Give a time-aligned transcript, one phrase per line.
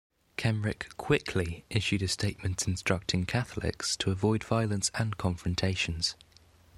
[0.35, 6.15] Kenrick quickly issued a statement instructing Catholics to avoid violence and confrontations.